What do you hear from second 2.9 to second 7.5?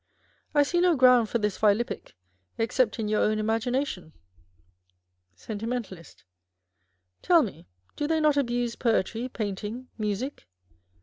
in your own imagination. Sentimentalist. Tell